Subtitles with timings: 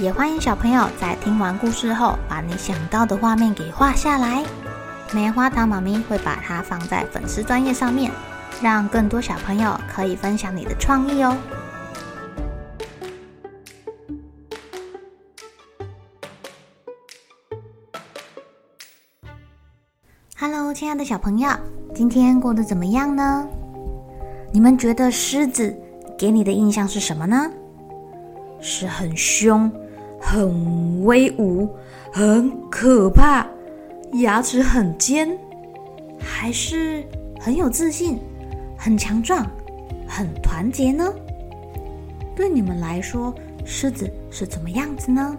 [0.00, 4.44] 也欢迎小朋友在听完故事后，把你想到的画面给画下来。
[5.12, 8.10] 棉花糖妈咪会把它放在粉丝专页上面，
[8.60, 11.36] 让更多小朋友可以分享你的创意哦。
[20.36, 21.48] Hello，亲爱的小朋友，
[21.94, 23.46] 今天过得怎么样呢？
[24.52, 25.72] 你们觉得狮子
[26.18, 27.48] 给你的印象是什么呢？
[28.60, 29.70] 是很凶。
[30.34, 31.68] 很威武，
[32.12, 33.46] 很可怕，
[34.14, 35.38] 牙齿很尖，
[36.18, 37.04] 还是
[37.38, 38.18] 很有自信，
[38.76, 39.48] 很强壮，
[40.08, 41.04] 很团结呢？
[42.34, 43.32] 对你们来说，
[43.64, 45.36] 狮子是怎么样子呢？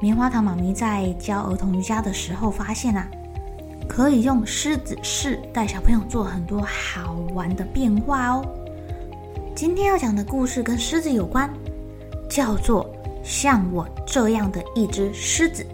[0.00, 3.10] 棉花糖妈咪在教儿童瑜伽的时候发现啊，
[3.88, 8.46] 可以用狮子式带小朋友做很多好玩的变化哦。
[9.56, 11.52] 今天要讲的故事跟狮子有关，
[12.28, 12.88] 叫做。
[13.28, 15.64] 像我这样的一只狮子，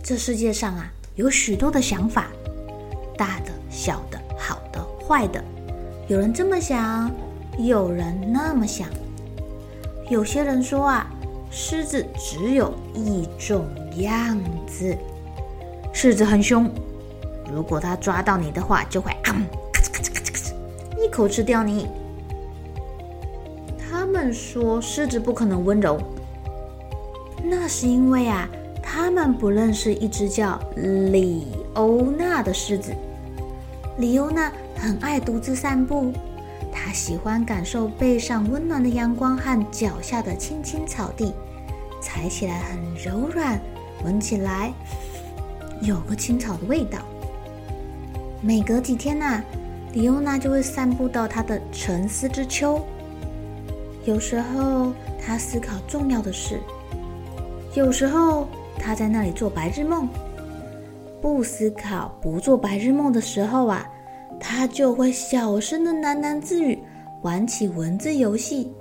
[0.00, 2.28] 这世界上啊，有许多的想法，
[3.16, 5.42] 大的、小的、好的、坏的，
[6.06, 7.10] 有人这么想，
[7.58, 8.86] 有人那么想。
[10.08, 11.10] 有些人说啊，
[11.50, 14.96] 狮子只有一种样子，
[15.92, 16.70] 狮子很凶，
[17.52, 19.34] 如果它抓到你的话，就会啊，
[19.72, 21.88] 咔嚓咔嚓咔嚓咔嚓，一口吃掉你。
[24.32, 25.98] 说狮子不可能温柔，
[27.42, 28.48] 那是因为啊，
[28.82, 32.92] 他们不认识一只叫李欧娜的狮子。
[33.98, 36.12] 李欧娜很爱独自散步，
[36.72, 41.34] 她喜欢感受背上温暖的阳光和脚下的青青草地，
[42.00, 43.60] 踩起来很柔软，
[44.04, 44.72] 闻起来
[45.82, 46.98] 有个青草的味道。
[48.40, 49.42] 每隔几天呐，
[49.94, 52.80] 李欧娜就会散步到她的沉思之丘。
[54.08, 54.90] 有时候
[55.22, 56.58] 他思考重要的事，
[57.74, 58.48] 有时候
[58.78, 60.08] 他在那里做白日梦。
[61.20, 63.86] 不思考、不做白日梦的时候啊，
[64.40, 66.78] 他就会小声的喃喃自语，
[67.20, 68.72] 玩起文字游戏，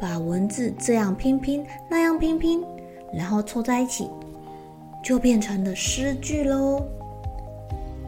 [0.00, 2.64] 把文字这样拼拼，那样拼拼，
[3.12, 4.08] 然后凑在一起，
[5.04, 6.82] 就变成了诗句喽。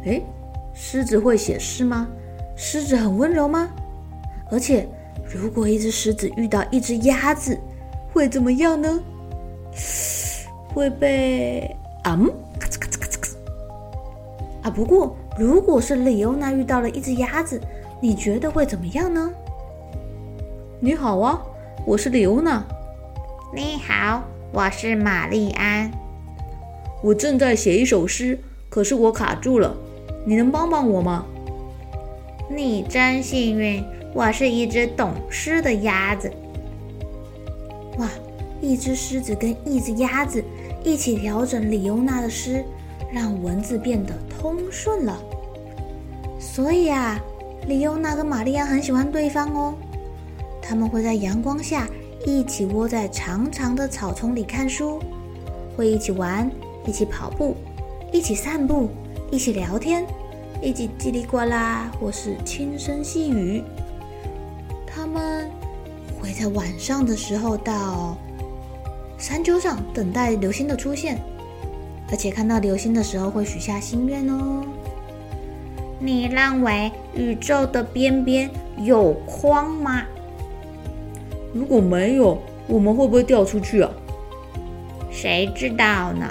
[0.05, 0.23] 诶，
[0.73, 2.09] 狮子会写诗吗？
[2.57, 3.69] 狮子很温柔吗？
[4.51, 4.89] 而且。
[5.31, 7.59] 如果一只狮子遇到一只鸭子，
[8.13, 9.01] 会怎么样呢？
[10.75, 13.37] 会被啊、嗯，咔嚓咔嚓咔嚓咔嚓
[14.63, 14.71] 啊！
[14.71, 17.61] 不过，如果是李欧娜遇到了一只鸭子，
[18.01, 19.31] 你觉得会怎么样呢？
[20.81, 21.43] 你好啊，
[21.85, 22.65] 我是李欧娜。
[23.55, 24.23] 你好，
[24.53, 25.91] 我是玛丽安。
[27.03, 29.77] 我正在写一首诗，可是我卡住了，
[30.25, 31.27] 你能帮帮我吗？
[32.51, 33.85] 你真幸运。
[34.15, 36.33] 我是一只懂诗的鸭子。
[37.99, 38.09] 哇，
[38.61, 40.43] 一只狮子跟一只鸭子
[40.85, 42.65] 一起调整李欧娜的诗，
[43.13, 45.21] 让文字变得通顺了。
[46.41, 47.21] 所以啊，
[47.67, 49.75] 李欧娜跟玛丽安很喜欢对方哦。
[50.63, 51.89] 他们会在阳光下
[52.27, 55.01] 一起窝在长长的草丛里看书，
[55.77, 56.51] 会一起玩，
[56.87, 57.57] 一起跑步，
[58.13, 58.89] 一起散步，
[59.31, 60.07] 一起聊天，
[60.63, 63.63] 一起叽里呱啦，或是轻声细语。
[64.99, 65.49] 他们
[66.21, 68.19] 会在晚上的时候到
[69.17, 71.23] 山丘上等待流星的出现，
[72.11, 74.65] 而且看到流星的时候会许下心愿哦。
[76.01, 80.03] 你认为宇宙的边边有框吗？
[81.55, 82.37] 如果没有，
[82.67, 83.91] 我们会不会掉出去啊？
[85.13, 86.27] 谁知道呢？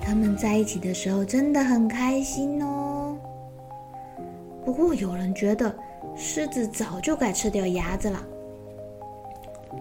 [0.00, 2.71] 他们在一起的时候真的很开心哦。
[4.64, 5.74] 不过有人觉得。
[6.16, 8.20] 狮子早就该吃掉鸭子了。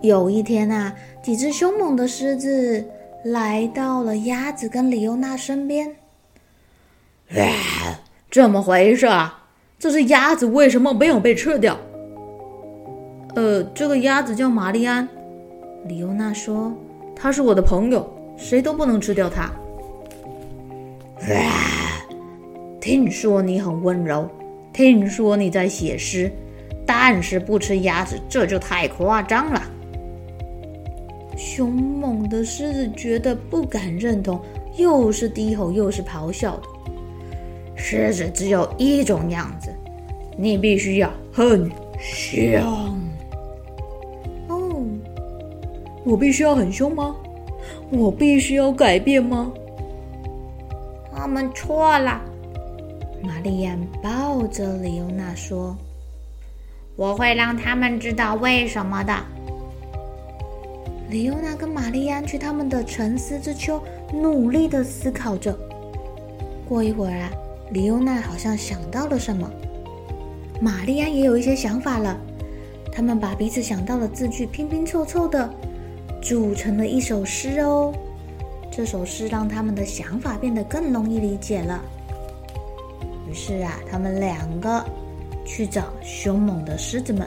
[0.01, 2.87] 有一天啊，几只凶猛的狮子
[3.25, 5.93] 来到了鸭子跟李欧娜身边。
[7.31, 7.99] 啊，
[8.29, 9.45] 怎么回事啊？
[9.79, 11.75] 这只鸭子为什么没有被吃掉？
[13.35, 15.05] 呃，这个鸭子叫玛丽安。
[15.85, 16.71] 李欧娜说
[17.15, 18.07] ：“他是我的朋友，
[18.37, 19.51] 谁都不能吃掉他。”
[21.27, 22.05] 啊，
[22.79, 24.29] 听说你很温柔。
[24.73, 26.31] 听说你在写诗，
[26.85, 29.61] 但是不吃鸭子，这就太夸张了。
[31.37, 34.39] 凶猛的狮子觉得不敢认同，
[34.77, 36.63] 又是低吼又是咆哮的。
[37.75, 39.73] 狮子只有一种样子，
[40.37, 41.69] 你必须要很
[41.99, 42.61] 凶。
[44.47, 44.85] 哦，
[46.05, 47.15] 我必须要很凶吗？
[47.89, 49.51] 我必须要改变吗？
[51.13, 52.21] 他们错了。
[53.41, 55.75] 玛丽安抱着李欧娜说
[56.95, 59.15] ：“我会让他们知道为什么的。”
[61.09, 63.81] 李欧娜跟玛丽安去他们的沉思之丘，
[64.13, 65.57] 努力的思考着。
[66.69, 67.31] 过一会儿啊，
[67.71, 69.49] 李欧娜好像想到了什么，
[70.61, 72.15] 玛丽安也有一些想法了。
[72.93, 75.51] 他们把彼此想到的字句拼拼凑凑的，
[76.21, 77.91] 组成了一首诗哦。
[78.71, 81.81] 这首诗让他们的想法变得更容易理解了。
[83.31, 84.83] 于是啊，他们两个
[85.45, 87.25] 去找凶猛的狮子们。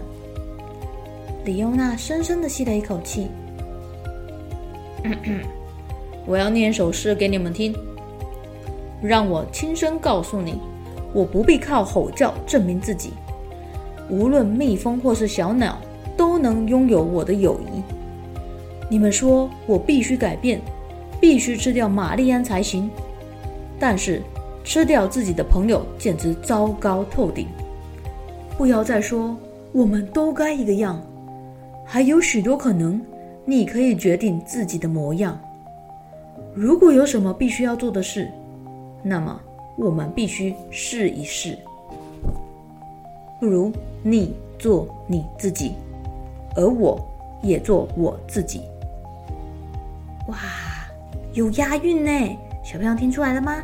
[1.47, 3.29] 李优娜深深的吸了一口气。
[6.27, 7.75] 我要念首诗给你们听，
[9.03, 10.61] 让我亲身告诉你，
[11.15, 13.15] 我不必靠吼叫证明自己。
[14.11, 15.79] 无论蜜蜂或是小鸟，
[16.19, 17.83] 都能拥有我的友谊。
[18.91, 20.61] 你们说我必须改变，
[21.19, 22.91] 必须吃掉玛丽安才行。
[23.79, 24.23] 但是
[24.65, 27.47] 吃掉自己的朋友简直糟糕透顶。
[28.57, 29.37] 不要再说
[29.71, 31.01] 我们都该一个样，
[31.85, 33.01] 还有许多可能。
[33.47, 35.39] 你可以决定自己的模样。
[36.55, 38.27] 如果有什么必须要做的事，
[39.03, 39.39] 那么
[39.77, 41.59] 我们必须试一试。
[43.39, 43.71] 不如
[44.03, 45.75] 你做你自己，
[46.57, 46.99] 而我
[47.43, 48.63] 也做我自己。
[50.29, 50.39] 哇，
[51.35, 52.39] 有押韵呢！
[52.65, 53.63] 小朋友听出来了吗？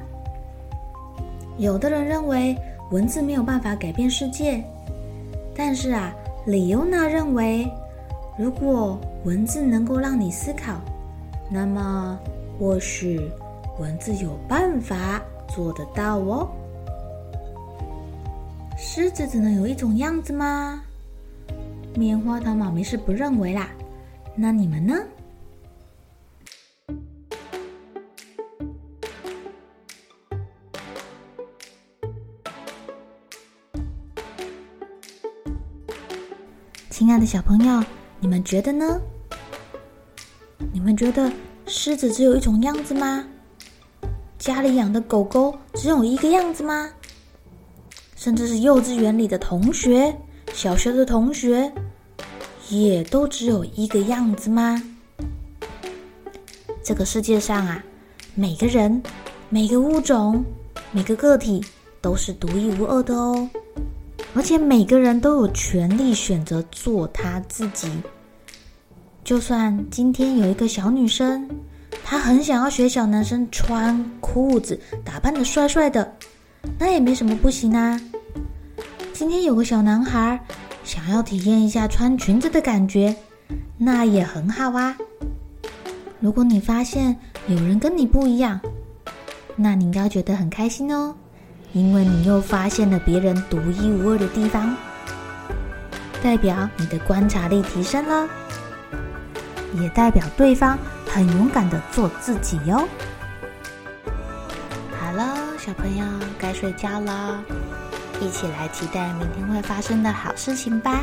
[1.61, 2.57] 有的人认为
[2.91, 4.65] 文字没有办法改变世界，
[5.55, 6.11] 但是啊，
[6.47, 7.71] 李欧娜认为。
[8.39, 10.81] 如果文字能够让你思考，
[11.51, 12.19] 那么
[12.59, 13.21] 或许
[13.79, 16.49] 文字有办法做得到哦。
[18.79, 20.83] 狮子只能有一种样子吗？
[21.95, 23.69] 棉花糖妈咪是不认为啦。
[24.35, 24.95] 那你们呢？
[37.11, 37.83] 亲爱的小朋友。
[38.21, 39.01] 你们觉得呢？
[40.73, 41.29] 你们觉得
[41.67, 43.25] 狮子只有一种样子吗？
[44.39, 46.89] 家里养的狗狗只有一个样子吗？
[48.15, 50.17] 甚至是幼稚园里的同学、
[50.53, 51.73] 小学的同学，
[52.69, 54.81] 也都只有一个样子吗？
[56.85, 57.85] 这个世界上啊，
[58.37, 59.03] 每个人、
[59.49, 60.45] 每个物种、
[60.93, 61.61] 每个个体
[62.01, 63.51] 都是独一无二的哦。
[64.35, 67.91] 而且每个人都有权利选择做他自己。
[69.25, 71.49] 就算今天有一个小女生，
[72.05, 76.13] 她很想要学小男生穿裤子，打扮得帅帅的，
[76.79, 78.01] 那也没什么不行啊。
[79.13, 80.41] 今天有个小男孩
[80.85, 83.15] 想要体验一下穿裙子的感觉，
[83.77, 84.97] 那也很好啊。
[86.19, 87.17] 如果你发现
[87.49, 88.59] 有人跟你不一样，
[89.57, 91.15] 那你应该觉得很开心哦。
[91.73, 94.77] 因为你又发现了别人独一无二的地方，
[96.23, 98.29] 代表你的观察力提升了，
[99.75, 102.89] 也代表对方很勇敢的做自己哟。
[104.99, 106.05] 好了，小朋友
[106.39, 107.41] 该睡觉了，
[108.21, 111.01] 一起来期待明天会发生的好事情吧。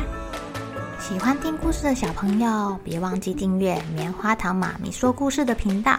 [1.00, 5.98] 喜欢听故事的小朋友，别忘记订阅棉花糖妈咪说故事的频道。